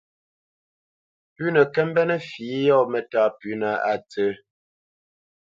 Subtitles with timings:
[1.35, 4.31] Pʉ̌nə kə́ mbénə̄ fǐ yɔ̂ mətá pʉ́nə a ntsə̂.